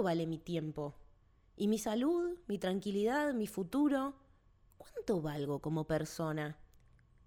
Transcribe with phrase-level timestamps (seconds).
[0.00, 0.94] ¿cuánto vale mi tiempo?
[1.56, 4.14] ¿Y mi salud, mi tranquilidad, mi futuro?
[4.78, 6.56] ¿Cuánto valgo como persona?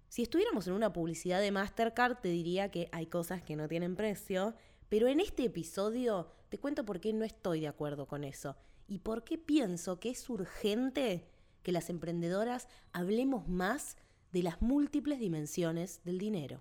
[0.08, 3.94] Si estuviéramos en una publicidad de Mastercard, te diría que hay cosas que no tienen
[3.94, 4.54] precio,
[4.88, 8.56] pero en este episodio te cuento por qué no estoy de acuerdo con eso
[8.88, 11.28] y por qué pienso que es urgente
[11.62, 13.96] que las emprendedoras hablemos más
[14.32, 16.60] de las múltiples dimensiones del dinero.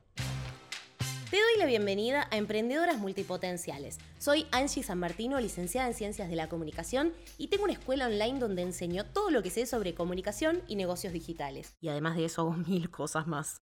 [1.34, 3.98] Te doy la bienvenida a Emprendedoras Multipotenciales.
[4.20, 8.38] Soy Angie San Martino, licenciada en Ciencias de la Comunicación y tengo una escuela online
[8.38, 11.76] donde enseño todo lo que sé sobre comunicación y negocios digitales.
[11.82, 13.64] Y además de eso hago mil cosas más.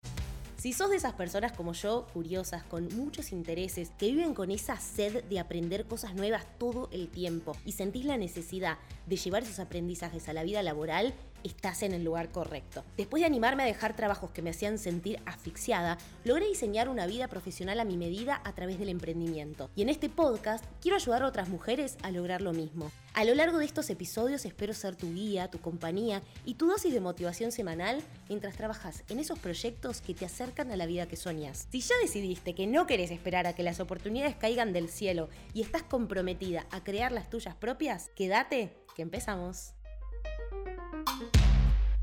[0.56, 4.78] Si sos de esas personas como yo, curiosas, con muchos intereses, que viven con esa
[4.78, 9.59] sed de aprender cosas nuevas todo el tiempo y sentís la necesidad de llevar esos
[9.59, 11.14] aprendizajes a la vida laboral,
[11.45, 12.85] estás en el lugar correcto.
[12.97, 17.29] Después de animarme a dejar trabajos que me hacían sentir asfixiada, logré diseñar una vida
[17.29, 19.71] profesional a mi medida a través del emprendimiento.
[19.77, 22.91] Y en este podcast quiero ayudar a otras mujeres a lograr lo mismo.
[23.17, 26.93] A lo largo de estos episodios espero ser tu guía, tu compañía y tu dosis
[26.93, 31.17] de motivación semanal mientras trabajas en esos proyectos que te acercan a la vida que
[31.17, 31.67] soñas.
[31.71, 35.62] Si ya decidiste que no querés esperar a que las oportunidades caigan del cielo y
[35.62, 39.75] estás comprometida a crear las tuyas propias, quédate que empezamos.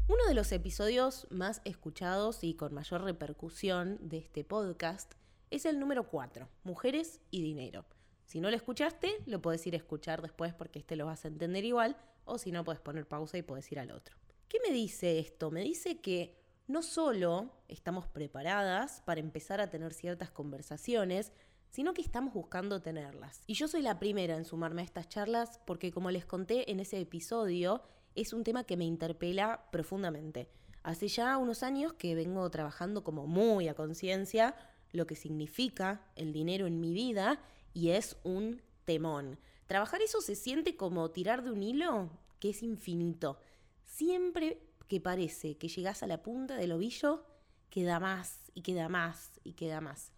[0.10, 5.14] Uno de los episodios más escuchados y con mayor repercusión de este podcast
[5.50, 7.86] es el número 4, Mujeres y Dinero.
[8.26, 11.30] Si no lo escuchaste, lo puedes ir a escuchar después porque este lo vas a
[11.30, 14.18] entender igual, o si no, puedes poner pausa y puedes ir al otro.
[14.50, 15.52] ¿Qué me dice esto?
[15.52, 16.38] Me dice que
[16.68, 21.32] no solo estamos preparadas para empezar a tener ciertas conversaciones,
[21.70, 23.42] sino que estamos buscando tenerlas.
[23.48, 26.82] Y yo soy la primera en sumarme a estas charlas porque como les conté en
[26.82, 27.82] ese episodio,
[28.16, 30.48] es un tema que me interpela profundamente.
[30.84, 34.56] Hace ya unos años que vengo trabajando como muy a conciencia
[34.92, 37.42] lo que significa el dinero en mi vida
[37.74, 39.40] y es un temón.
[39.68, 43.40] Trabajar eso se siente como tirar de un hilo que es infinito.
[43.84, 47.26] Siempre que parece que llegas a la punta del ovillo,
[47.70, 50.13] queda más y queda más y queda más.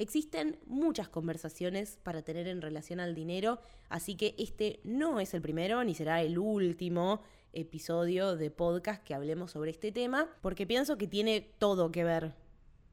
[0.00, 5.42] Existen muchas conversaciones para tener en relación al dinero, así que este no es el
[5.42, 7.20] primero ni será el último
[7.52, 12.34] episodio de podcast que hablemos sobre este tema, porque pienso que tiene todo que ver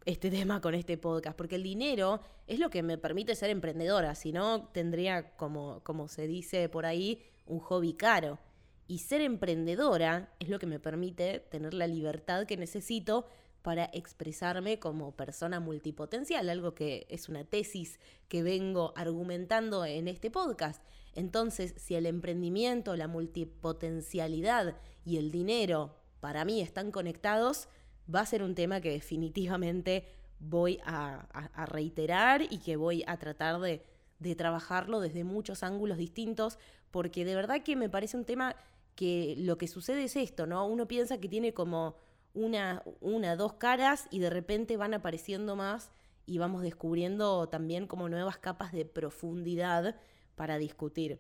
[0.04, 4.14] este tema con este podcast, porque el dinero es lo que me permite ser emprendedora,
[4.14, 8.38] si no tendría, como, como se dice por ahí, un hobby caro.
[8.86, 13.28] Y ser emprendedora es lo que me permite tener la libertad que necesito
[13.68, 20.32] para expresarme como persona multipotencial, algo que es una tesis que vengo argumentando en este
[20.32, 20.82] podcast.
[21.16, 27.68] Entonces, si el emprendimiento, la multipotencialidad y el dinero para mí están conectados,
[28.10, 30.06] va a ser un tema que definitivamente
[30.40, 31.28] voy a,
[31.66, 33.84] reiterar y que voy a tratar de,
[34.20, 36.58] de trabajarlo desde muchos ángulos distintos,
[36.90, 38.56] porque de verdad que me parece un tema
[38.96, 40.66] que lo que sucede es esto, ¿no?
[40.66, 42.07] Uno piensa que tiene como
[42.38, 45.92] una, una, dos caras y de repente van apareciendo más
[46.26, 49.96] y vamos descubriendo también como nuevas capas de profundidad
[50.36, 51.20] para discutir.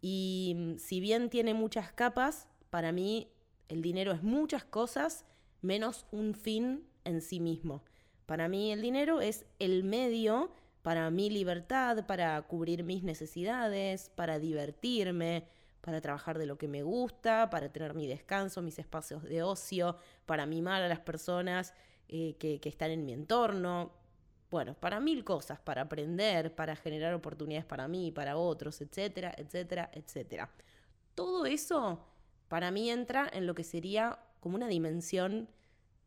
[0.00, 3.32] Y mm, si bien tiene muchas capas, para mí
[3.68, 5.26] el dinero es muchas cosas
[5.62, 7.82] menos un fin en sí mismo.
[8.26, 10.52] Para mí el dinero es el medio
[10.82, 15.48] para mi libertad, para cubrir mis necesidades, para divertirme,
[15.86, 19.96] para trabajar de lo que me gusta, para tener mi descanso, mis espacios de ocio,
[20.26, 21.74] para mimar a las personas
[22.08, 23.92] eh, que, que están en mi entorno.
[24.50, 29.88] Bueno, para mil cosas, para aprender, para generar oportunidades para mí, para otros, etcétera, etcétera,
[29.92, 30.50] etcétera.
[31.14, 32.04] Todo eso
[32.48, 35.48] para mí entra en lo que sería como una dimensión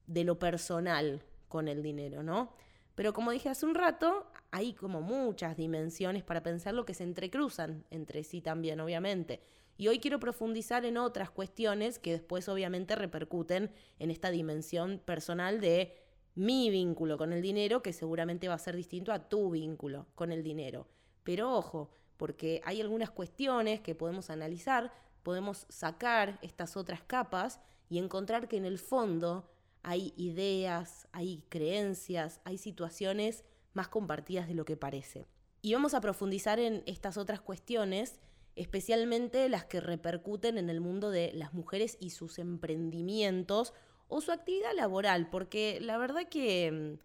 [0.07, 2.53] de lo personal con el dinero, ¿no?
[2.95, 7.05] Pero como dije hace un rato, hay como muchas dimensiones para pensar lo que se
[7.05, 9.41] entrecruzan entre sí también, obviamente.
[9.79, 15.61] Y hoy quiero profundizar en otras cuestiones que después obviamente repercuten en esta dimensión personal
[15.61, 15.95] de
[16.35, 20.33] mi vínculo con el dinero, que seguramente va a ser distinto a tu vínculo con
[20.33, 20.89] el dinero.
[21.23, 24.91] Pero ojo, porque hay algunas cuestiones que podemos analizar,
[25.23, 29.49] podemos sacar estas otras capas y encontrar que en el fondo
[29.81, 35.25] hay ideas, hay creencias, hay situaciones más compartidas de lo que parece.
[35.61, 38.19] Y vamos a profundizar en estas otras cuestiones,
[38.59, 43.73] especialmente las que repercuten en el mundo de las mujeres y sus emprendimientos
[44.09, 46.99] o su actividad laboral, porque la verdad que mm,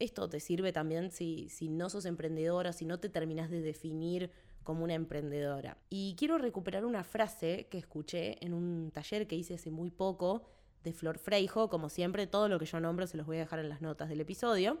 [0.00, 4.32] esto te sirve también si, si no sos emprendedora, si no te terminas de definir
[4.64, 5.78] como una emprendedora.
[5.90, 10.42] Y quiero recuperar una frase que escuché en un taller que hice hace muy poco,
[10.82, 13.60] de Flor Freijo, como siempre, todo lo que yo nombro se los voy a dejar
[13.60, 14.78] en las notas del episodio,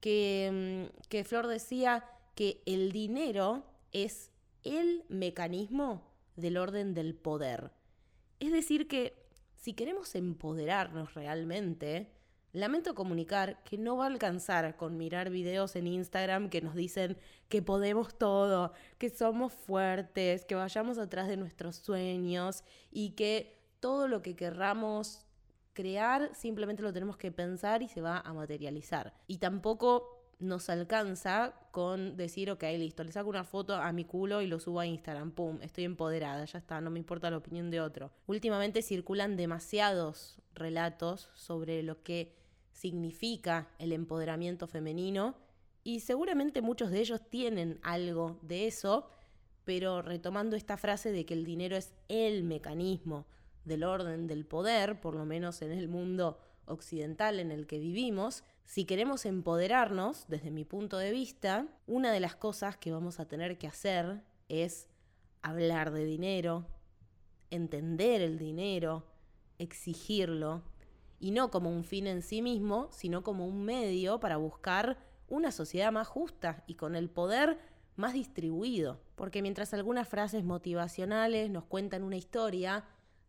[0.00, 2.04] que, mm, que Flor decía
[2.34, 4.32] que el dinero es
[4.66, 6.02] el mecanismo
[6.36, 7.72] del orden del poder.
[8.40, 12.12] Es decir, que si queremos empoderarnos realmente,
[12.52, 17.16] lamento comunicar que no va a alcanzar con mirar videos en Instagram que nos dicen
[17.48, 24.08] que podemos todo, que somos fuertes, que vayamos atrás de nuestros sueños y que todo
[24.08, 25.26] lo que querramos
[25.74, 29.14] crear simplemente lo tenemos que pensar y se va a materializar.
[29.26, 34.42] Y tampoco nos alcanza con decir, ok, listo, le saco una foto a mi culo
[34.42, 37.70] y lo subo a Instagram, pum, estoy empoderada, ya está, no me importa la opinión
[37.70, 38.10] de otro.
[38.26, 42.34] Últimamente circulan demasiados relatos sobre lo que
[42.72, 45.36] significa el empoderamiento femenino
[45.82, 49.08] y seguramente muchos de ellos tienen algo de eso,
[49.64, 53.26] pero retomando esta frase de que el dinero es el mecanismo
[53.64, 58.44] del orden del poder, por lo menos en el mundo occidental en el que vivimos,
[58.66, 63.28] si queremos empoderarnos, desde mi punto de vista, una de las cosas que vamos a
[63.28, 64.88] tener que hacer es
[65.40, 66.66] hablar de dinero,
[67.50, 69.06] entender el dinero,
[69.58, 70.62] exigirlo,
[71.20, 74.98] y no como un fin en sí mismo, sino como un medio para buscar
[75.28, 77.58] una sociedad más justa y con el poder
[77.94, 79.00] más distribuido.
[79.14, 82.84] Porque mientras algunas frases motivacionales nos cuentan una historia,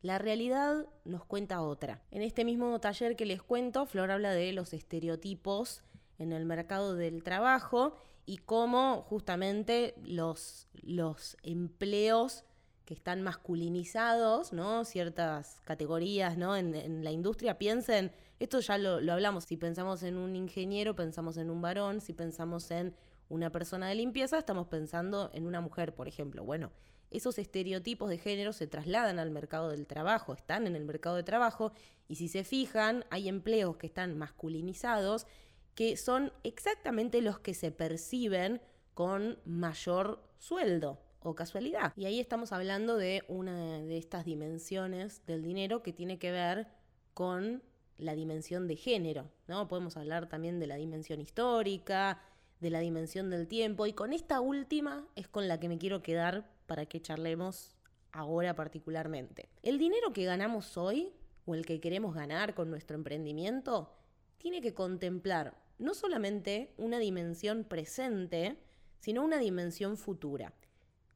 [0.08, 2.02] la realidad nos cuenta otra.
[2.12, 5.84] En este mismo taller que les cuento, Flor habla de los estereotipos
[6.18, 12.46] en el mercado del trabajo y cómo justamente los, los empleos
[12.86, 14.86] que están masculinizados, ¿no?
[14.86, 16.56] Ciertas categorías, ¿no?
[16.56, 21.36] En, la industria, piensen, esto ya lo, lo, hablamos, si pensamos en un ingeniero, pensamos
[21.36, 22.96] en un varón, si pensamos en
[23.28, 26.46] una persona de limpieza, estamos pensando en una mujer, por ejemplo.
[26.46, 26.72] Bueno,
[27.12, 31.24] esos estereotipos de género se trasladan al mercado del trabajo, están en el mercado de
[31.24, 31.72] trabajo
[32.08, 35.28] y si se fijan, hay empleos que están masculinizados
[35.76, 38.62] que son exactamente los que se perciben
[38.94, 41.94] con mayor sueldo o casualidad.
[41.96, 46.68] Y ahí estamos hablando de una de estas dimensiones del dinero que tiene que ver
[47.14, 47.62] con
[47.98, 49.68] la dimensión de género, ¿no?
[49.68, 52.22] Podemos hablar también de la dimensión histórica,
[52.60, 56.02] de la dimensión del tiempo y con esta última es con la que me quiero
[56.02, 57.76] quedar para que charlemos
[58.12, 59.50] ahora particularmente.
[59.64, 61.14] El dinero que ganamos hoy
[61.46, 63.94] o el que queremos ganar con nuestro emprendimiento
[64.38, 68.58] tiene que contemplar no solamente una dimensión presente,
[69.00, 70.54] sino una dimensión futura.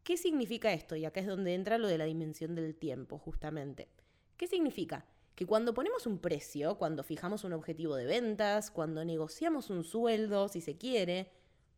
[0.03, 0.95] ¿Qué significa esto?
[0.95, 3.89] Y acá es donde entra lo de la dimensión del tiempo, justamente.
[4.37, 5.05] ¿Qué significa?
[5.35, 10.47] Que cuando ponemos un precio, cuando fijamos un objetivo de ventas, cuando negociamos un sueldo,
[10.47, 11.31] si se quiere,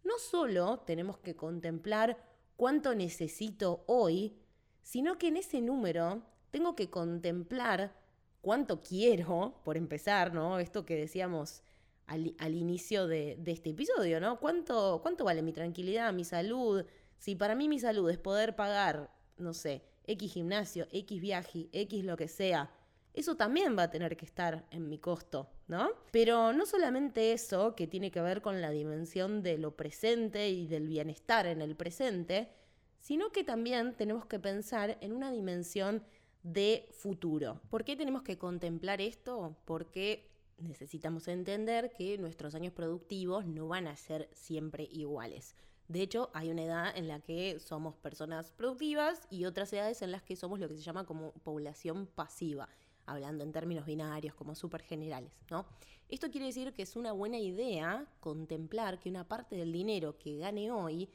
[0.04, 2.18] no solo tenemos que contemplar
[2.64, 4.38] cuánto necesito hoy,
[4.84, 7.94] sino que en ese número tengo que contemplar
[8.40, 10.60] cuánto quiero, por empezar, ¿no?
[10.60, 11.62] Esto que decíamos
[12.06, 14.40] al, inicio de, este episodio, ¿no?
[14.40, 16.86] ¿Cuánto, ¿Cuánto vale mi tranquilidad, mi salud?
[17.18, 22.06] Si para mí mi salud es poder pagar, no sé, X gimnasio, X viaje, X
[22.06, 22.72] lo que sea,
[23.14, 25.90] eso también va a tener que estar en mi costo, ¿no?
[26.12, 30.66] Pero no solamente eso, que tiene que ver con la dimensión de lo presente y
[30.66, 32.50] del bienestar en el presente,
[33.00, 36.04] sino que también tenemos que pensar en una dimensión
[36.42, 37.62] de futuro.
[37.70, 39.56] ¿Por qué tenemos que contemplar esto?
[39.66, 45.56] Porque necesitamos entender que nuestros años productivos no van a ser siempre iguales.
[45.88, 50.12] De hecho, hay una edad en la que somos personas productivas y otras edades en
[50.12, 52.70] las que somos lo que se llama como población pasiva
[53.06, 55.66] hablando en términos binarios como súper generales, ¿no?
[56.10, 60.38] Esto quiere decir que es una buena idea contemplar que una parte del dinero que
[60.38, 61.10] gane hoy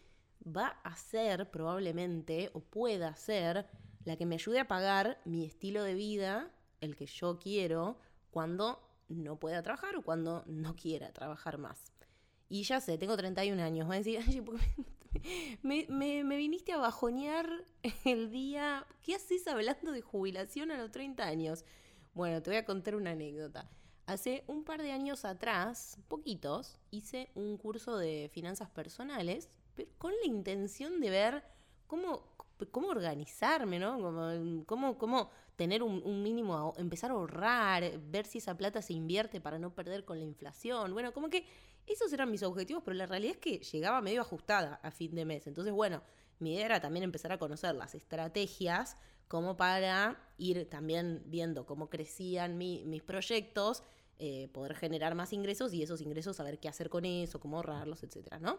[0.45, 3.67] va a ser probablemente o pueda ser
[4.05, 7.99] la que me ayude a pagar mi estilo de vida, el que yo quiero,
[8.31, 11.93] cuando no pueda trabajar o cuando no quiera trabajar más.
[12.49, 14.21] Y ya sé, tengo 31 años, voy a decir,
[15.63, 17.49] me, me, me, viniste a bajonear
[18.05, 18.87] el día.
[19.03, 21.65] ¿Qué haces hablando de jubilación a los 30 años?
[22.15, 23.71] Bueno, te voy a contar una anécdota.
[24.07, 30.13] Hace un par de años atrás, poquitos, hice un curso de finanzas personales, pero con
[30.13, 31.45] la intención de ver
[31.87, 32.23] cómo,
[32.71, 34.65] cómo organizarme, ¿no?
[34.67, 39.41] Cómo, cómo, tener un, un, mínimo, empezar a ahorrar, ver si esa plata se invierte
[39.41, 40.93] para no perder con la inflación.
[40.93, 41.45] Bueno, como que
[41.93, 45.25] esos eran mis objetivos, pero la realidad es que llegaba medio ajustada a fin de
[45.25, 45.47] mes.
[45.47, 46.03] Entonces, bueno,
[46.39, 48.97] mi idea era también empezar a conocer las estrategias
[49.29, 53.83] como para ir también viendo cómo crecían mis proyectos,
[54.19, 58.03] eh, poder generar más ingresos y esos ingresos saber qué hacer con eso, cómo ahorrarlos,
[58.03, 58.59] etcétera, ¿no?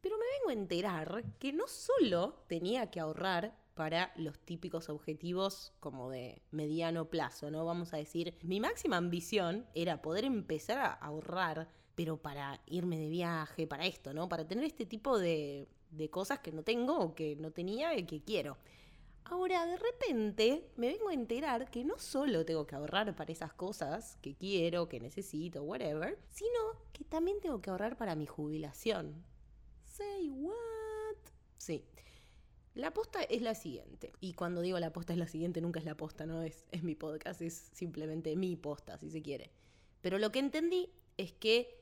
[0.00, 5.72] Pero me vengo a enterar que no solo tenía que ahorrar para los típicos objetivos
[5.80, 7.64] como de mediano plazo, ¿no?
[7.64, 13.08] Vamos a decir, mi máxima ambición era poder empezar a ahorrar pero para irme de
[13.08, 14.28] viaje, para esto, ¿no?
[14.28, 18.04] Para tener este tipo de, de cosas que no tengo o que no tenía y
[18.04, 18.56] que quiero.
[19.24, 23.52] Ahora, de repente, me vengo a enterar que no solo tengo que ahorrar para esas
[23.52, 26.58] cosas que quiero, que necesito, whatever, sino
[26.92, 29.22] que también tengo que ahorrar para mi jubilación.
[29.84, 31.16] Say what?
[31.58, 31.84] Sí.
[32.74, 34.12] La aposta es la siguiente.
[34.20, 36.82] Y cuando digo la aposta es la siguiente, nunca es la aposta, no es, es
[36.82, 39.50] mi podcast, es simplemente mi posta, si se quiere.
[40.00, 41.79] Pero lo que entendí es que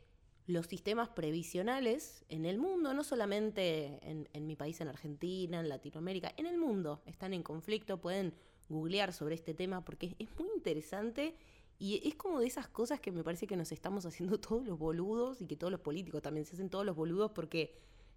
[0.49, 6.33] los sistemas previsionales en el mundo, no solamente en, mi país, en Argentina, en Latinoamérica,
[6.39, 8.33] en el mundo están en conflicto, pueden
[8.71, 11.37] googlear sobre este tema porque es muy interesante
[11.79, 14.79] y es como de esas cosas que me parece que nos estamos haciendo todos los
[14.79, 17.75] boludos y que todos los políticos también se hacen todos los boludos porque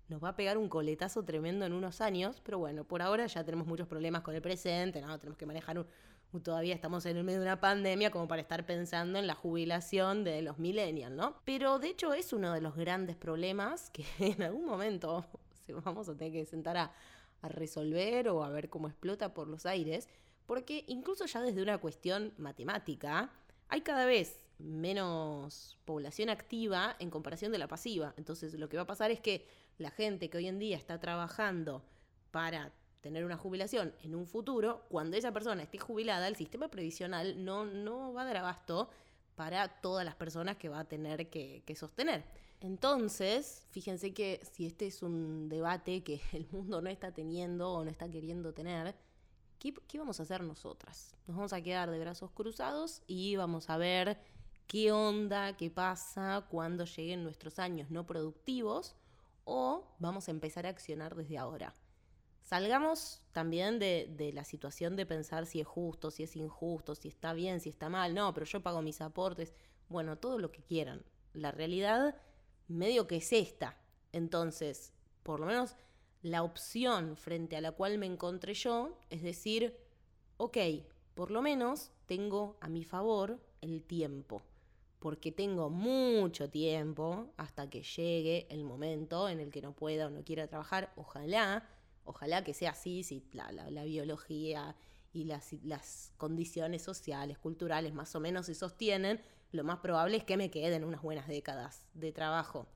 [0.08, 3.44] nos va a pegar un coletazo tremendo en unos años, pero bueno, por ahora ya
[3.44, 5.20] tenemos muchos problemas con el presente, ¿no?
[5.20, 5.86] Tenemos que manejar un,
[6.40, 10.24] todavía estamos en el medio de una pandemia como para estar pensando en la jubilación
[10.24, 11.36] de los millennials, ¿no?
[11.44, 15.26] Pero de hecho es uno de los grandes problemas que en algún momento
[15.84, 16.94] vamos a tener que sentar a,
[17.42, 20.08] a resolver o a ver cómo explota por los aires,
[20.46, 23.32] porque incluso ya desde una cuestión matemática,
[23.68, 28.14] hay cada vez menos población activa en comparación de la pasiva.
[28.18, 29.48] Entonces lo que va a pasar es que
[29.78, 31.84] la gente que hoy en día está trabajando
[32.32, 37.44] para tener una jubilación en un futuro, cuando esa persona esté jubilada, el sistema previsional
[37.44, 38.90] no, no va a dar abasto
[39.36, 42.24] para todas las personas que va a tener que, sostener.
[42.60, 47.84] Entonces, fíjense que si este es un debate que el mundo no está teniendo o
[47.84, 48.96] no está queriendo tener,
[49.58, 51.16] ¿qué, ¿qué, vamos a hacer nosotras?
[51.26, 54.20] Nos vamos a quedar de brazos cruzados y vamos a ver
[54.68, 58.96] qué onda, qué pasa cuando lleguen nuestros años no productivos
[59.44, 61.74] o vamos a empezar a accionar desde ahora.
[62.42, 67.34] Salgamos también de, la situación de pensar si es justo, si es injusto, si está
[67.34, 68.14] bien, si está mal.
[68.14, 69.54] No, pero yo pago mis aportes.
[69.90, 71.04] Bueno, todo lo que quieran.
[71.34, 72.16] La realidad
[72.68, 73.78] medio que es esta.
[74.12, 74.94] Entonces,
[75.24, 75.76] por lo menos
[76.22, 79.78] la opción frente a la cual me encontré yo es decir,
[80.38, 80.58] ok,
[81.14, 84.42] por lo menos tengo a mi favor el tiempo,
[85.00, 90.10] porque tengo mucho tiempo hasta que llegue el momento en el que no pueda o
[90.10, 91.68] no quiera trabajar, ojalá,
[92.06, 94.76] Ojalá que sea así, si la, biología
[95.14, 100.24] y las, las, condiciones sociales, culturales más o menos se sostienen, lo más probable es
[100.24, 102.68] que me queden unas buenas décadas de trabajo.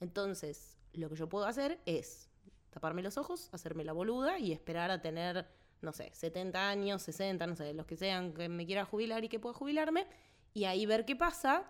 [0.00, 2.28] Entonces, lo que yo puedo hacer es
[2.70, 5.46] taparme los ojos, hacerme la boluda y esperar a tener,
[5.82, 9.28] no sé, 70 años, 60, no sé, los que sean que me quiera jubilar y
[9.28, 10.06] que pueda jubilarme,
[10.54, 11.64] y ahí ver qué pasa,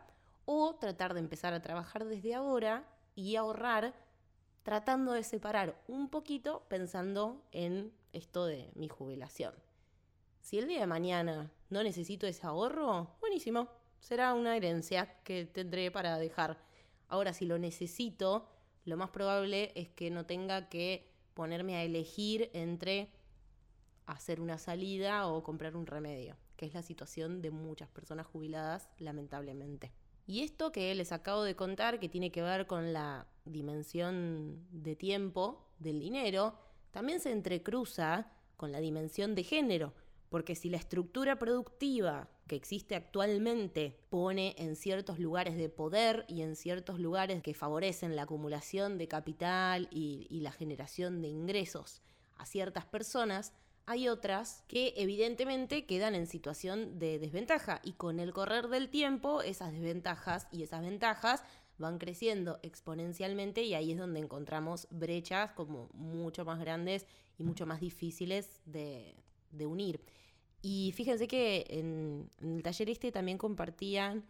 [0.44, 3.94] o tratar de empezar a trabajar desde ahora y ahorrar
[4.62, 9.54] tratando de separar un poquito pensando en esto de mi jubilación.
[10.40, 13.68] Si el día de mañana no necesito ese ahorro, buenísimo,
[14.00, 16.58] será una herencia que tendré para dejar.
[17.08, 18.48] Ahora, si lo necesito,
[18.84, 23.12] lo más probable es que no tenga que ponerme a elegir entre
[24.06, 28.88] hacer una salida o comprar un remedio, que es la situación de muchas personas jubiladas,
[28.98, 29.92] lamentablemente.
[30.30, 34.94] Y esto que les acabo de contar, que tiene que ver con la dimensión de
[34.94, 36.54] tiempo del dinero,
[36.92, 39.92] también se entrecruza con la dimensión de género,
[40.28, 46.42] porque si la estructura productiva que existe actualmente pone en ciertos lugares de poder y
[46.42, 52.02] en ciertos lugares que favorecen la acumulación de capital y, y la generación de ingresos
[52.36, 53.52] a ciertas personas,
[53.86, 59.42] hay otras que evidentemente quedan en situación de desventaja y con el correr del tiempo
[59.42, 61.42] esas desventajas y esas ventajas
[61.78, 67.06] van creciendo exponencialmente y ahí es donde encontramos brechas como mucho más grandes
[67.38, 69.16] y mucho más difíciles de,
[69.58, 70.00] unir.
[70.62, 74.24] Y fíjense que en, en, el taller este también compartían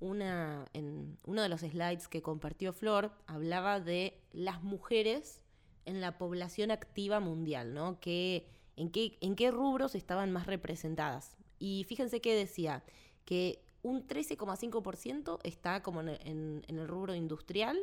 [0.00, 5.40] una, en uno de los slides que compartió Flor, hablaba de las mujeres
[5.84, 8.00] en la población activa mundial, ¿no?
[8.00, 11.36] Que en qué, rubros estaban más representadas.
[11.58, 12.84] Y fíjense que decía
[13.24, 17.78] que un 13,5% está como en, el rubro industrial,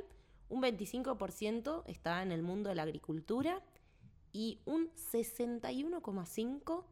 [0.50, 3.64] un 25% está en el mundo de la agricultura
[4.32, 6.84] y un 61,5%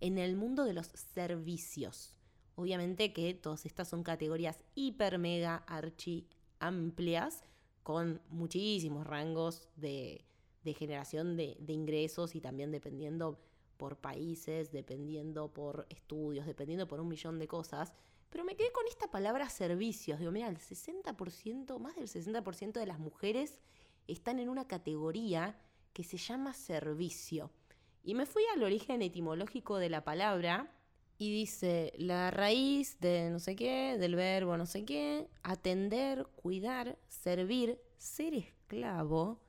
[0.00, 2.16] en el mundo de los servicios.
[2.54, 6.26] Obviamente que todas estas son categorías hiper, mega, archi
[6.58, 7.44] amplias,
[7.82, 10.24] con muchísimos rangos de,
[10.78, 13.40] generación de, ingresos y también dependiendo
[13.80, 17.94] por países, dependiendo por estudios, dependiendo por un millón de cosas.
[18.28, 20.18] Pero me quedé con esta palabra servicios.
[20.18, 23.58] Digo, mira, el 60%, más del 60% de las mujeres
[24.06, 25.58] están en una categoría
[25.94, 27.50] que se llama servicio.
[28.02, 30.76] Y me fui al origen etimológico de la palabra
[31.16, 36.98] y dice la raíz de no sé qué, del verbo no sé qué, atender, cuidar,
[37.08, 39.40] servir, ser esclavo,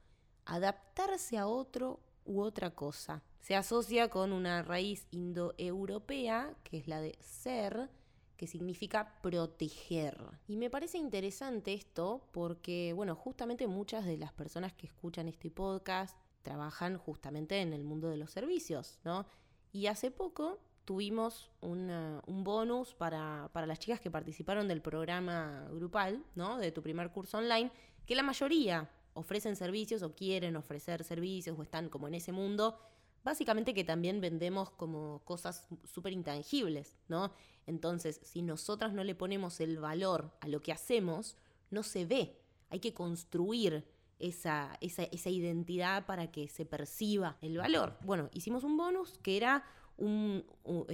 [0.45, 3.23] adaptarse a otro u otra cosa.
[3.39, 7.89] Se asocia con una raíz indoeuropea, que es la de ser,
[8.37, 10.17] que significa proteger.
[10.47, 15.51] Y me parece interesante esto porque, bueno, justamente muchas de las personas que escuchan este
[15.51, 19.25] podcast trabajan justamente en el mundo de los servicios, ¿no?
[19.71, 26.23] Y hace poco tuvimos un bonus para, para, las chicas que participaron del programa grupal,
[26.35, 26.57] ¿no?
[26.57, 27.71] De tu primer curso online,
[28.05, 32.79] que la mayoría ofrecen servicios o quieren ofrecer servicios o están como en ese mundo.
[33.23, 37.31] Básicamente que también vendemos como cosas súper intangibles, ¿no?
[37.67, 41.37] Entonces, si nosotras no le ponemos el valor a lo que hacemos,
[41.69, 42.39] no se ve.
[42.69, 43.85] Hay que construir
[44.17, 47.97] esa, esa, identidad para que se perciba el valor.
[48.03, 49.63] Bueno, hicimos un bonus que era
[49.97, 50.45] un,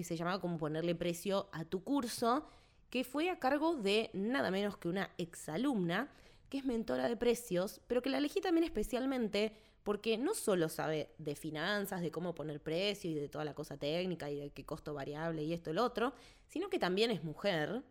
[0.03, 2.47] se llamaba como ponerle precio a tu curso,
[2.89, 6.09] que fue a cargo de nada menos que una exalumna,
[6.50, 11.13] que es mentora de precios, pero que la elegí también especialmente porque no solo sabe
[11.18, 14.66] de finanzas, de cómo poner precio y de toda la cosa técnica y de qué
[14.66, 16.13] costo variable y esto lo otro,
[16.48, 17.84] sino que también es mujer,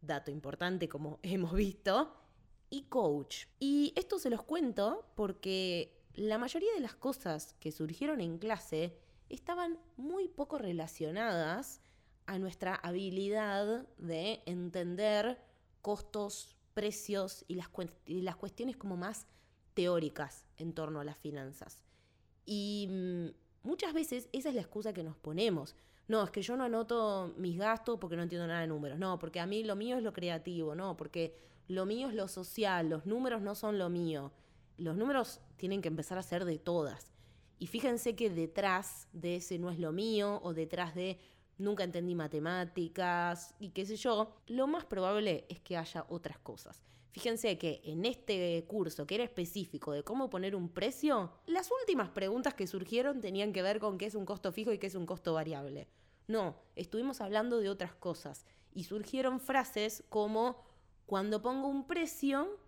[0.00, 2.14] dato importante como hemos visto,
[2.70, 3.46] y coach.
[3.58, 8.96] Y esto se los cuento porque la mayoría de las cosas que surgieron en clase
[9.28, 11.80] estaban muy poco relacionadas
[12.26, 15.40] a nuestra habilidad de entender
[15.82, 19.26] costos, precios y las, cuestiones como más
[19.74, 21.84] teóricas en torno a las finanzas.
[22.46, 25.76] Y mm, muchas veces esa es la excusa que nos ponemos.
[26.08, 28.98] No, es que yo no anoto mis gastos porque no entiendo nada de números.
[28.98, 30.74] No, porque a mí lo mío es lo creativo.
[30.74, 31.36] No, porque
[31.68, 34.32] lo mío es lo social, los números no son lo mío.
[34.78, 37.12] Los números tienen que empezar a ser de todas.
[37.58, 41.18] Y fíjense que detrás de ese no es lo mío o detrás de
[41.60, 46.82] nunca entendí matemáticas y qué sé yo, lo más probable es que haya otras cosas.
[47.12, 52.10] Fíjense que en este curso, que era específico de cómo poner un precio, las últimas
[52.10, 54.94] preguntas que surgieron tenían que ver con qué es un costo fijo y qué es
[54.94, 55.88] un costo variable.
[56.28, 60.64] No, estuvimos hablando de otras cosas y surgieron frases como
[61.06, 62.60] cuando pongo un precio,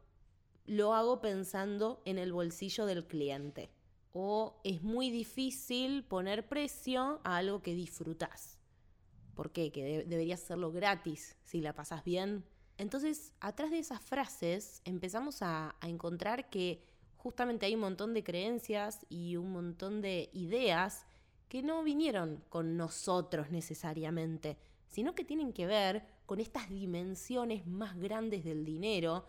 [0.66, 3.70] lo hago pensando en el bolsillo del cliente.
[4.12, 8.58] O es muy difícil poner precio a algo que disfrutás.
[9.34, 9.72] ¿Por qué?
[9.72, 12.44] Que deberías hacerlo gratis si la pasas bien.
[12.78, 16.82] Entonces, atrás de esas frases empezamos a, a encontrar que
[17.16, 21.06] justamente hay un montón de creencias y un montón de ideas
[21.48, 24.56] que no vinieron con nosotros necesariamente,
[24.88, 29.26] sino que tienen que ver con estas dimensiones más grandes del dinero,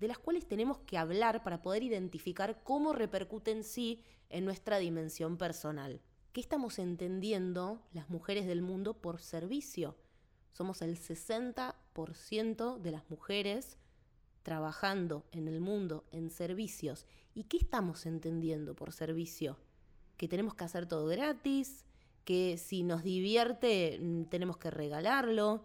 [0.00, 4.78] de las cuales tenemos que hablar para poder identificar cómo repercute en sí en nuestra
[4.78, 6.00] dimensión personal.
[6.36, 9.96] ¿Qué estamos entendiendo las mujeres del mundo por servicio?
[10.52, 13.78] Somos el 60% de las mujeres
[14.42, 17.06] trabajando en el mundo en servicios.
[17.34, 19.56] ¿Y qué estamos entendiendo por servicio?
[20.18, 21.86] Que tenemos que hacer todo gratis,
[22.26, 25.64] que si nos divierte mm, tenemos que regalarlo,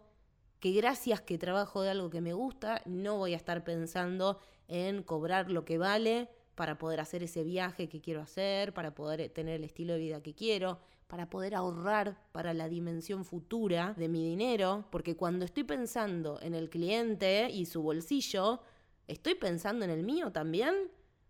[0.62, 5.04] que gracias que trabajo de algo que me gusta, no voy a estar pensando en
[5.04, 6.30] cobrar lo que vale
[6.62, 10.22] para poder hacer ese viaje que quiero hacer, para poder tener el estilo de vida
[10.22, 15.64] que quiero, para poder ahorrar para la dimensión futura de mi dinero, porque cuando estoy
[15.64, 18.62] pensando en el cliente y su bolsillo,
[19.08, 20.76] ¿estoy pensando en el mío también?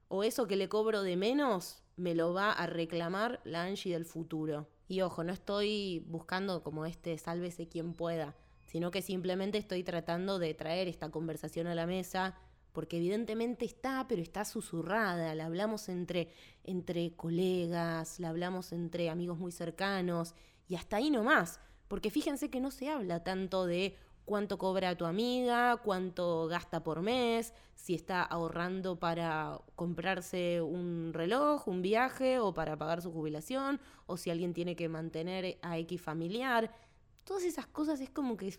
[0.10, 4.04] ¿O eso que le cobro de menos me lo va a reclamar la Angie del
[4.04, 4.68] futuro?
[4.90, 8.36] Y ojo, no estoy buscando como este sálvese quien pueda
[8.72, 12.38] sino que simplemente estoy tratando de traer esta conversación a la mesa,
[12.72, 16.30] porque evidentemente está, pero está susurrada, la hablamos entre,
[16.64, 20.36] entre colegas, la hablamos entre amigos muy cercanos,
[20.68, 25.06] y hasta ahí nomás, porque fíjense que no se habla tanto de cuánto cobra tu
[25.06, 32.54] amiga, cuánto gasta por mes, si está ahorrando para comprarse un reloj, un viaje o
[32.54, 36.72] para pagar su jubilación, o si alguien tiene que mantener a X familiar
[37.24, 38.54] todas esas cosas es como que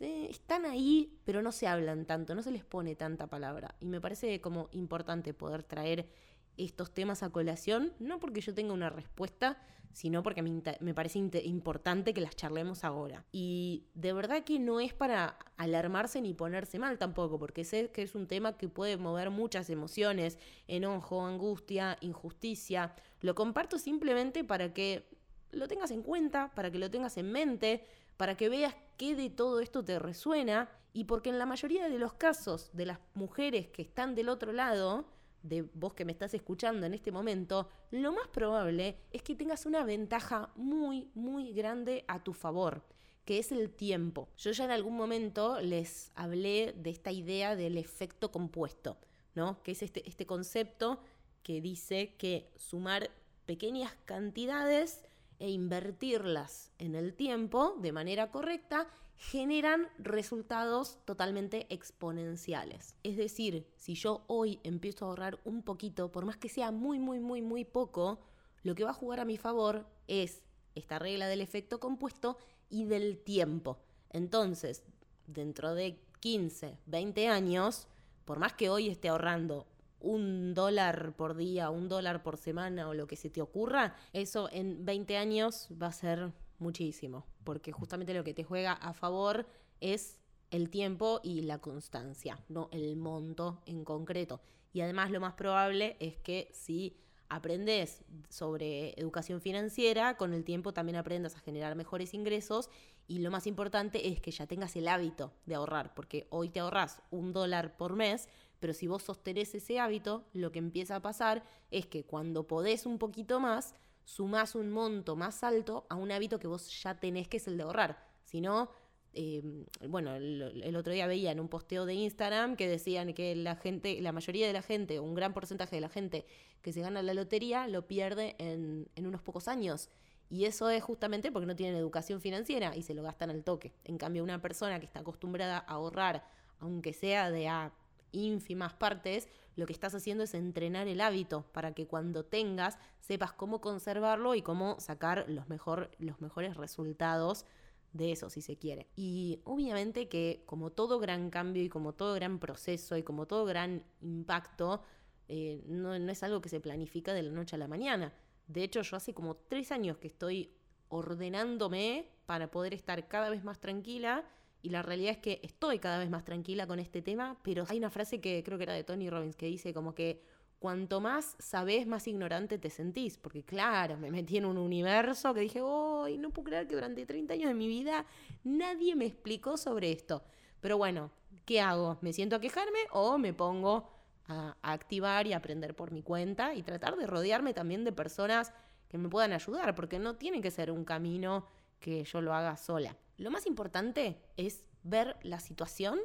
[0.00, 3.74] están ahí, pero no se hablan tanto, no se les pone tanta palabra.
[3.80, 6.08] Y me parece como importante poder traer
[6.56, 9.58] estos temas a colación, no porque yo tenga una respuesta,
[9.92, 13.24] sino porque me, parece importante que las charlemos ahora.
[13.32, 18.02] Y de verdad que no es para alarmarse ni ponerse mal tampoco, porque sé que
[18.02, 22.94] es un tema que puede mover muchas emociones, enojo, angustia, injusticia.
[23.22, 25.08] Lo comparto simplemente para que
[25.50, 29.30] lo tengas en cuenta, para que lo tengas en mente, para que veas qué de
[29.30, 33.68] todo esto te resuena y porque en la mayoría de los casos de las mujeres
[33.68, 35.04] que están del otro lado,
[35.42, 39.66] de vos que me estás escuchando en este momento, lo más probable es que tengas
[39.66, 42.82] una ventaja muy, muy grande a tu favor,
[43.24, 44.28] que es el tiempo.
[44.38, 48.96] Yo ya en algún momento les hablé de esta idea del efecto compuesto,
[49.34, 49.62] ¿no?
[49.62, 51.00] Que es este, este concepto
[51.42, 53.10] que dice que sumar
[53.44, 55.04] pequeñas cantidades
[55.38, 62.96] e invertirlas en el tiempo de manera correcta generan resultados totalmente exponenciales.
[63.02, 66.98] Es decir, si yo hoy empiezo a ahorrar un poquito, por más que sea muy,
[66.98, 68.20] muy, muy, muy poco,
[68.62, 70.42] lo que va a jugar a mi favor es
[70.74, 72.36] esta regla del efecto compuesto
[72.68, 73.78] y del tiempo.
[74.10, 74.82] Entonces,
[75.26, 77.88] dentro de 15, 20 años,
[78.24, 79.66] por más que hoy esté ahorrando
[80.00, 84.48] un dólar por día, un dólar por semana o lo que se te ocurra, eso
[84.52, 89.46] en 20 años va a ser muchísimo, porque justamente lo que te juega a favor
[89.80, 90.18] es
[90.50, 94.40] el tiempo y la constancia, no el monto en concreto.
[94.72, 96.96] Y además lo más probable es que si
[97.28, 102.70] aprendes sobre educación financiera, con el tiempo también aprendas a generar mejores ingresos
[103.08, 106.60] y lo más importante es que ya tengas el hábito de ahorrar, porque hoy te
[106.60, 108.28] ahorras un dólar por mes,
[108.66, 112.84] pero si vos sostenés ese hábito, lo que empieza a pasar es que cuando podés
[112.84, 117.28] un poquito más, sumás un monto más alto a un hábito que vos ya tenés,
[117.28, 118.04] que es el de ahorrar.
[118.24, 118.68] Si no,
[119.14, 123.54] em, bueno, el, otro día veía en un posteo de Instagram que decían que la
[123.54, 126.26] gente, la mayoría de la gente, un gran porcentaje de la gente
[126.60, 129.90] que se gana la lotería lo pierde en, en unos pocos años.
[130.28, 133.74] Y eso es justamente porque no tienen educación financiera y se lo gastan al toque.
[133.84, 136.24] En cambio, una persona que está acostumbrada a ahorrar,
[136.58, 137.72] aunque sea de a
[138.16, 143.32] ínfimas partes, lo que estás haciendo es entrenar el hábito para que cuando tengas sepas
[143.32, 147.46] cómo conservarlo y cómo sacar los, mejor, los mejores resultados
[147.92, 148.88] de eso, si se quiere.
[148.96, 153.44] Y obviamente que como todo gran cambio y como todo gran proceso y como todo
[153.46, 154.82] gran impacto,
[155.28, 158.12] eh, no, no es algo que se planifica de la noche a la mañana.
[158.46, 160.52] De hecho, yo hace como tres años que estoy
[160.88, 164.24] ordenándome para poder estar cada vez más tranquila
[164.66, 167.78] y la realidad es que estoy cada vez más tranquila con este tema, pero hay
[167.78, 170.24] una frase que creo que era de Tony Robbins que dice como que
[170.58, 173.16] cuanto más sabes, más ignorante te sentís.
[173.16, 177.06] Porque claro, me metí en un universo que dije, ¡ay, no puedo creer que durante
[177.06, 178.06] 30 años de mi vida
[178.42, 180.24] nadie me explicó sobre esto!
[180.60, 181.12] Pero bueno,
[181.44, 181.98] ¿qué hago?
[182.00, 183.88] ¿Me siento a quejarme o me pongo
[184.26, 188.52] a activar y aprender por mi cuenta y tratar de rodearme también de personas
[188.88, 189.76] que me puedan ayudar?
[189.76, 191.46] Porque no tiene que ser un camino
[191.78, 192.96] que yo lo haga sola.
[193.16, 195.98] Lo más importante es ver la situación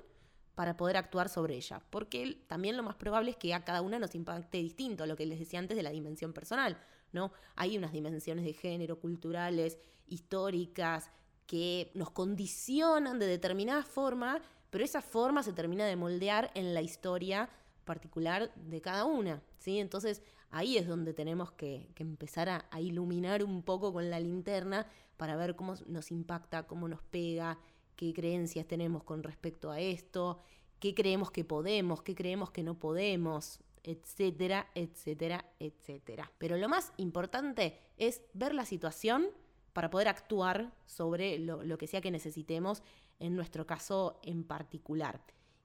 [0.56, 4.00] para poder actuar sobre ella, porque también lo más probable es que a cada una
[4.00, 6.78] nos impacte distinto, lo que les decía antes de la dimensión personal,
[7.12, 7.32] ¿no?
[7.56, 11.10] Hay unas dimensiones de género, culturales, históricas,
[11.48, 16.82] que nos condicionan de determinada forma, pero esa forma se termina de moldear en la
[16.82, 17.50] historia
[17.84, 19.80] particular de cada una, ¿sí?
[19.80, 24.86] Entonces ahí es donde tenemos que, empezar a, iluminar un poco con la linterna
[25.22, 27.60] para ver cómo nos impacta, cómo nos pega,
[27.96, 30.40] qué creencias tenemos con respecto a esto,
[30.80, 36.32] qué creemos que podemos, qué creemos que no podemos, etcétera, etcétera, etcétera.
[36.40, 39.28] Pero lo más importante es ver la situación
[39.74, 42.82] para poder actuar sobre lo, que sea que necesitemos,
[43.20, 45.22] en nuestro caso en particular.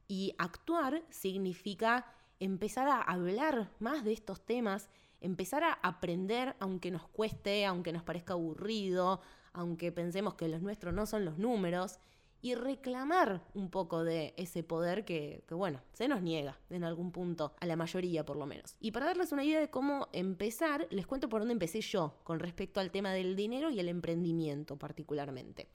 [0.07, 4.91] Y actuar significa empezar a hablar más de estos temas,
[5.23, 9.23] empezar a aprender, aunque nos cueste, aunque nos parezca aburrido,
[9.57, 11.99] aunque pensemos que los nuestros no son los números,
[12.43, 17.55] y reclamar un poco de ese poder que, bueno, se nos niega en algún punto,
[17.59, 18.77] a la mayoría por lo menos.
[18.79, 22.39] Y para darles una idea de cómo empezar, les cuento por dónde empecé yo con
[22.39, 25.69] respecto al tema del dinero y el emprendimiento particularmente.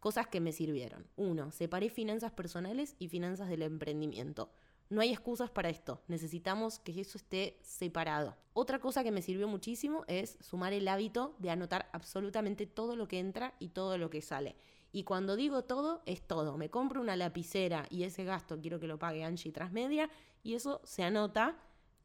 [0.00, 1.06] Cosas que me sirvieron.
[1.16, 4.50] Uno, separé finanzas personales y finanzas del emprendimiento.
[4.90, 8.36] No hay excusas para esto, necesitamos que eso esté separado.
[8.54, 13.06] Otra cosa que me sirvió muchísimo es sumar el hábito de anotar absolutamente todo lo
[13.06, 14.56] que entra y todo lo que sale.
[14.90, 16.56] Y cuando digo todo, es todo.
[16.56, 20.08] Me compro una lapicera y ese gasto quiero que lo pague Angie Transmedia
[20.42, 21.58] y eso se anota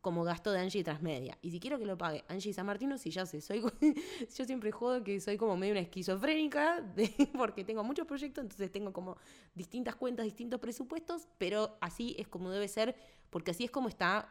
[0.03, 1.37] como gasto de Angie Transmedia.
[1.41, 3.61] Y si quiero que lo pague Angie San Martino, si ya sé, soy,
[4.37, 6.83] yo siempre juego que soy como medio una esquizofrénica,
[7.37, 9.15] porque tengo muchos proyectos, entonces tengo como
[9.55, 12.97] distintas cuentas, distintos presupuestos, pero así es como debe ser,
[13.29, 14.27] porque así es como está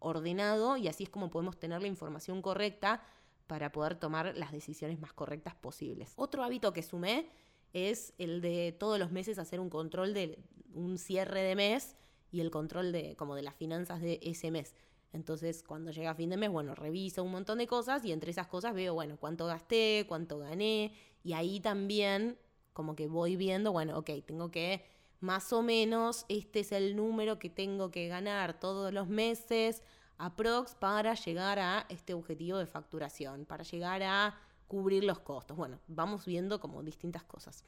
[0.00, 3.00] ordenado y así es como podemos tener la información correcta
[3.46, 6.14] para poder tomar las decisiones más correctas posibles.
[6.16, 7.30] Otro hábito que sumé
[7.72, 10.40] es el de todos los meses hacer un control de
[10.74, 11.94] un cierre de mes
[12.32, 14.74] y el control de como de las finanzas de ese mes.
[15.12, 18.46] Entonces, cuando llega fin de mes, bueno, reviso un montón de cosas y entre esas
[18.46, 20.92] cosas veo, bueno, cuánto gasté, cuánto gané.
[21.22, 22.38] Y ahí también
[22.72, 24.84] como que voy viendo, bueno, ok, tengo que
[25.20, 29.82] más o menos, este es el número que tengo que ganar todos los meses,
[30.18, 35.56] aprox, para llegar a este objetivo de facturación, para llegar a cubrir los costos.
[35.56, 37.64] Bueno, vamos viendo como distintas cosas.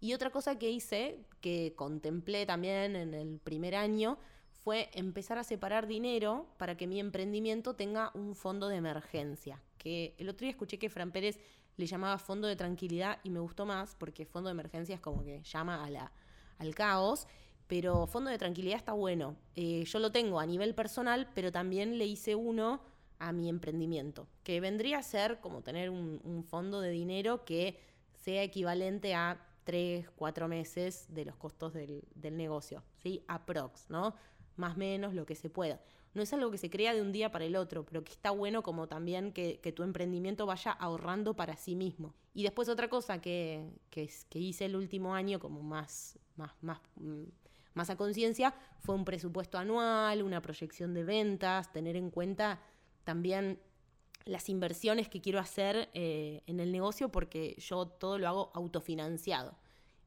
[0.00, 4.18] Y otra cosa que hice, que contemplé también en el primer año,
[4.72, 9.62] empezar a separar dinero para que mi emprendimiento tenga un fondo de emergencia.
[9.78, 11.38] Que el otro día escuché que Fran Pérez
[11.76, 15.24] le llamaba fondo de tranquilidad y me gustó más porque fondo de emergencia es como
[15.24, 16.12] que llama a la,
[16.58, 17.26] al caos.
[17.66, 19.36] Pero fondo de tranquilidad está bueno.
[19.54, 22.80] Eh, yo lo tengo a nivel personal, pero también le hice uno
[23.18, 27.78] a mi emprendimiento, que vendría a ser como tener un, fondo de dinero que
[28.14, 33.24] sea equivalente a tres, cuatro meses de los costos del, del negocio, ¿sí?
[33.28, 34.14] Aprox, ¿no?
[34.58, 35.80] Más menos lo que se pueda
[36.14, 38.30] no es algo que se crea de un día para el otro, pero que está
[38.30, 42.14] bueno como también que, tu emprendimiento vaya ahorrando para sí mismo.
[42.34, 47.24] Y después otra cosa que, que, hice el último año como más, más, más, mm,
[47.74, 52.60] más a conciencia fue un presupuesto anual, una proyección de ventas, tener en cuenta
[53.04, 53.60] también
[54.24, 59.56] las inversiones que quiero hacer eh, en el negocio porque yo todo lo hago autofinanciado.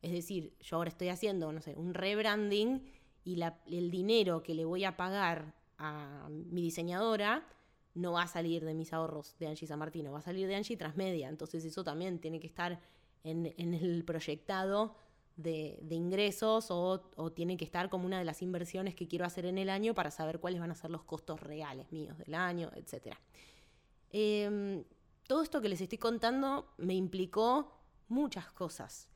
[0.01, 2.83] Es decir, yo ahora estoy haciendo, no sé, un rebranding
[3.23, 7.47] y el dinero que le voy a pagar a mi diseñadora,
[7.93, 10.55] no va a salir de mis ahorros de Angie San Martino, va a salir de
[10.55, 11.29] Angie Transmedia.
[11.29, 12.79] Entonces eso también tiene que estar
[13.23, 14.95] en, el proyectado
[15.35, 19.57] de, ingresos o, tiene que estar como una de las inversiones que quiero hacer en
[19.57, 23.15] el año para saber cuáles van a ser los costos reales míos del año, etc.
[24.09, 24.83] Em,
[25.27, 27.71] todo esto que les estoy contando me implicó
[28.07, 29.10] muchas cosas.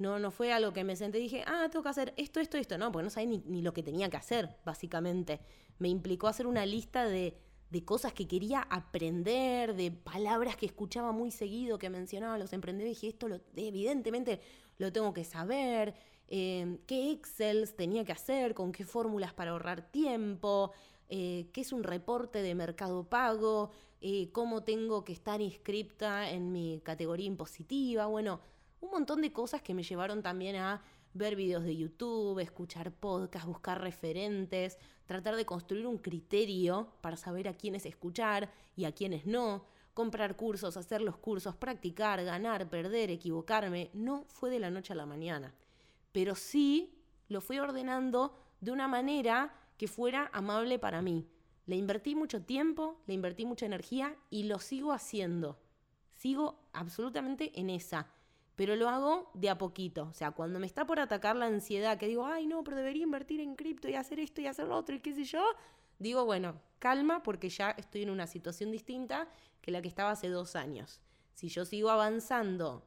[0.00, 2.56] No, no fue algo que me senté y dije, ah, tengo que hacer esto, esto,
[2.58, 2.76] esto.
[2.76, 5.40] No, porque no sabía ni, ni lo que tenía que hacer, básicamente
[5.80, 7.36] me implicó hacer una lista de,
[7.84, 13.00] cosas que quería aprender, de palabras que escuchaba muy seguido que mencionaban los emprendedores.
[13.00, 14.40] Dije, esto lo, evidentemente
[14.78, 15.94] lo tengo que saber.
[16.28, 20.72] Eh, qué Excels tenía que hacer, con qué fórmulas para ahorrar tiempo,
[21.08, 26.52] eh, qué es un reporte de mercado pago, eh, cómo tengo que estar inscripta en
[26.52, 28.06] mi categoría impositiva.
[28.06, 28.40] Bueno,
[28.80, 33.48] un montón de cosas que me llevaron también a ver videos de YouTube, escuchar podcasts,
[33.48, 39.26] buscar referentes, tratar de construir un criterio para saber a quiénes escuchar y a quiénes
[39.26, 43.90] no, comprar cursos, hacer los cursos, practicar, ganar, perder, equivocarme.
[43.92, 45.52] No fue de la noche a la mañana,
[46.12, 46.94] pero sí
[47.28, 51.26] lo fui ordenando de una manera que fuera amable para mí.
[51.66, 55.58] Le invertí mucho tiempo, le invertí mucha energía y lo sigo haciendo.
[56.16, 58.08] Sigo absolutamente en esa
[58.60, 60.08] pero lo hago de a poquito.
[60.10, 63.04] O sea, cuando me está por atacar la ansiedad, que digo, ay, no, pero debería
[63.04, 65.42] invertir en cripto y hacer esto y hacer lo otro y qué sé yo,
[65.98, 69.30] digo, bueno, calma porque ya estoy en una situación distinta
[69.62, 71.00] que la que estaba hace dos años.
[71.32, 72.86] Si yo sigo avanzando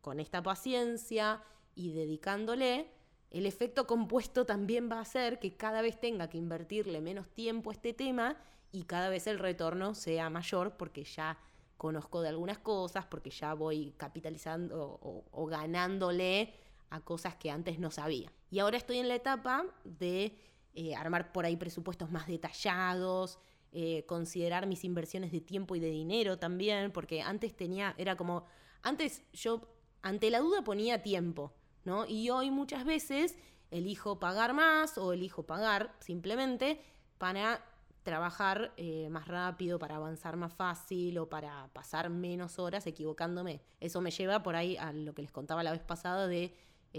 [0.00, 1.44] con esta paciencia
[1.76, 2.90] y dedicándole,
[3.30, 7.70] el efecto compuesto también va a ser que cada vez tenga que invertirle menos tiempo
[7.70, 8.36] a este tema
[8.72, 11.38] y cada vez el retorno sea mayor porque ya
[11.78, 16.52] conozco de algunas cosas porque ya voy capitalizando o, ganándole
[16.90, 18.30] a cosas que antes no sabía.
[18.50, 20.36] Y ahora estoy en la etapa de
[20.74, 23.38] eh, armar por ahí presupuestos más detallados,
[23.72, 28.44] eh, considerar mis inversiones de tiempo y de dinero también, porque antes tenía, era como,
[28.82, 29.62] antes yo
[30.02, 32.06] ante la duda ponía tiempo, ¿no?
[32.06, 33.36] Y hoy muchas veces
[33.70, 36.80] elijo pagar más o elijo pagar simplemente
[37.18, 37.64] para
[38.08, 43.60] trabajar eh, más rápido, para avanzar más fácil o para pasar menos horas equivocándome.
[43.80, 46.54] Eso me lleva por ahí a lo que les contaba la vez pasada de eh,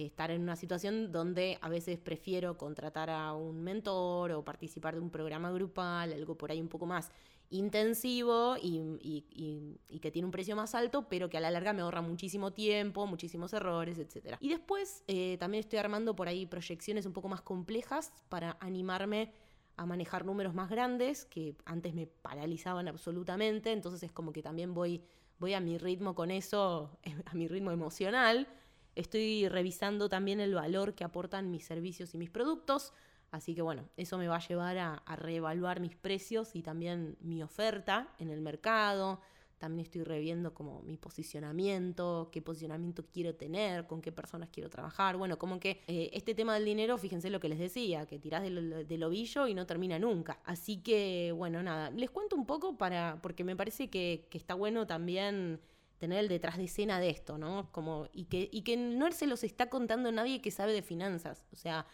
[0.05, 5.01] estar en una situación donde a veces prefiero contratar a un mentor o participar de
[5.01, 7.09] un programa grupal, algo por ahí un poco más
[7.49, 12.01] intensivo y, que tiene un precio más alto, pero que a la larga me ahorra
[12.01, 14.37] muchísimo tiempo, muchísimos errores, etc.
[14.39, 19.33] Y después eh, también estoy armando por ahí proyecciones un poco más complejas para animarme
[19.79, 24.73] a manejar números más grandes que antes me paralizaban absolutamente, entonces es como que también
[24.73, 25.01] voy,
[25.39, 28.49] voy a mi ritmo con eso, a mi ritmo emocional.
[28.95, 32.91] Estoy revisando también el valor que aportan mis servicios y mis productos,
[33.31, 37.15] así que bueno, eso me va a llevar a, a reevaluar mis precios y también
[37.21, 39.21] mi oferta en el mercado,
[39.59, 45.17] también estoy reviendo como mi posicionamiento, qué posicionamiento quiero tener, con qué personas quiero trabajar.
[45.17, 48.41] Bueno, como que eh, este tema del dinero, fíjense lo que les decía, que tirás
[48.41, 50.39] del, ovillo y no termina nunca.
[50.45, 54.87] Así que, bueno, nada, les cuento un poco para, porque me parece que, está bueno
[54.87, 55.59] también
[55.97, 57.69] tener el detrás de escena de esto, ¿no?
[57.73, 61.45] Como, y que, y que no se los está contando nadie que sabe de finanzas.
[61.51, 61.85] O sea,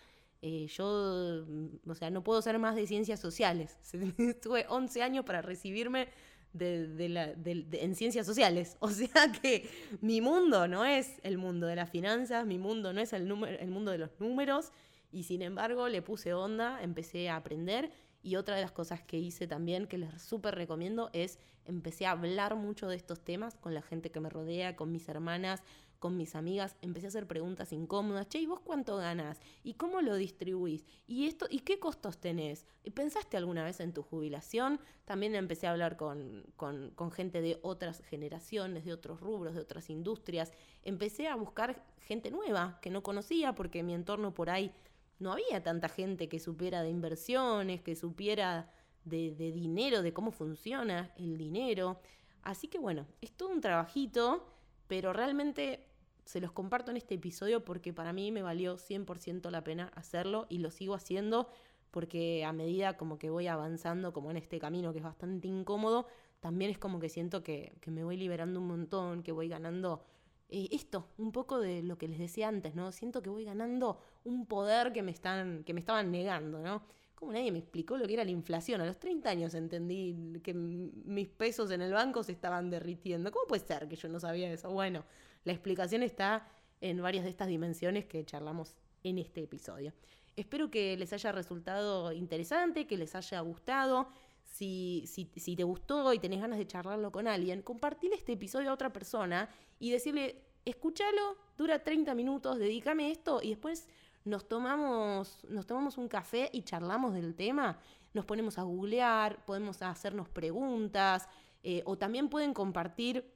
[0.43, 1.43] eh, yo,
[1.87, 3.79] o sea, no puedo ser más de ciencias sociales.
[4.43, 6.09] Tuve 11 años para recibirme
[6.57, 8.77] de, la, en ciencias sociales.
[8.85, 9.69] O sea que
[10.01, 13.23] mi mundo no es el mundo de las finanzas, mi mundo no es el,
[13.59, 14.71] el mundo de los números,
[15.11, 17.91] y sin embargo le puse onda, empecé a aprender
[18.21, 22.11] Y otra de las cosas que hice también, que les súper recomiendo, es empecé a
[22.11, 25.61] hablar mucho de estos temas con la gente que me rodea, con mis hermanas,
[26.05, 28.29] con mis amigas, empecé a hacer preguntas incómodas.
[28.29, 29.39] Che, ¿y vos cuánto ganas?
[29.63, 30.85] ¿Y cómo lo distribuís?
[31.07, 31.47] ¿Y esto?
[31.49, 32.67] ¿Y qué costos tenés?
[32.93, 34.79] ¿Pensaste alguna vez en tu jubilación?
[35.05, 39.89] También empecé a hablar con, con, gente de otras generaciones, de otros rubros, de otras
[39.89, 40.53] industrias.
[40.83, 44.71] Empecé a buscar gente nueva que no conocía porque en mi entorno por ahí
[45.17, 48.69] no había tanta gente que supiera de inversiones, que supiera
[49.05, 51.99] de, dinero, de cómo funciona el dinero.
[52.43, 54.45] Así que bueno, es todo un trabajito,
[54.87, 55.94] pero realmente
[56.25, 60.47] se los comparto en este episodio porque para mí me valió 100% la pena hacerlo
[60.49, 61.47] y lo sigo haciendo
[61.91, 66.07] porque a medida como que voy avanzando como en este camino que es bastante incómodo,
[66.41, 70.03] también es como que siento que, que me voy liberando un montón, que voy ganando
[70.49, 72.91] eh, esto, un poco de lo que les decía antes, ¿no?
[72.91, 76.83] Siento que voy ganando un poder que me, están, que me estaban negando, ¿no?
[77.15, 78.81] Como nadie me explicó lo que era la inflación.
[78.81, 83.31] A los 30 años entendí que mis pesos en el banco se estaban derritiendo.
[83.31, 84.69] ¿Cómo puede ser que yo no sabía eso?
[84.69, 85.05] Bueno,
[85.45, 86.47] la explicación está
[86.81, 89.93] en varias de estas dimensiones que charlamos en este episodio.
[90.35, 94.09] Espero que les haya resultado interesante, que les haya gustado.
[94.43, 98.73] Si, si, te gustó y tenés ganas de charlarlo con alguien, compartirle este episodio a
[98.73, 103.87] otra persona y decirle, escúchalo, dura 30 minutos, dedícame esto y después
[104.23, 107.79] nos tomamos, nos tomamos un café y charlamos del tema.
[108.13, 111.27] Nos ponemos a googlear, podemos hacernos preguntas
[111.63, 113.34] eh, o también pueden compartir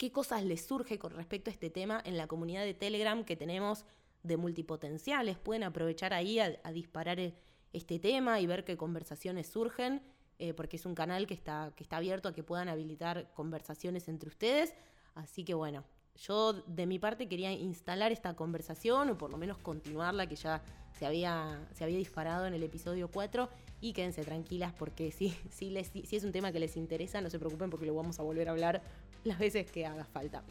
[0.00, 3.36] qué cosas les surge con respecto a este tema en la comunidad de Telegram que
[3.36, 3.84] tenemos
[4.22, 5.36] de multipotenciales.
[5.36, 7.34] Pueden aprovechar ahí a, disparar e,
[7.74, 10.00] este tema y ver qué conversaciones surgen,
[10.38, 14.08] eh, porque es un canal que está, que está abierto a que puedan habilitar conversaciones
[14.08, 14.72] entre ustedes.
[15.14, 15.84] Así que bueno,
[16.16, 20.62] yo de mi parte quería instalar esta conversación o por lo menos continuarla que ya
[20.98, 23.50] se había, se había disparado en el episodio 4
[23.82, 27.28] y quédense tranquilas porque si, si, les, si es un tema que les interesa, no
[27.28, 28.82] se preocupen porque lo vamos a volver a hablar
[29.24, 30.42] las veces que haga falta.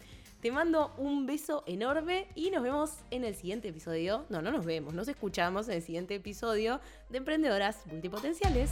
[0.42, 4.26] Te mando un beso enorme y nos vemos en el siguiente episodio.
[4.30, 6.80] No, no nos vemos, nos escuchamos en el siguiente episodio
[7.10, 8.72] de Emprendedoras Multipotenciales.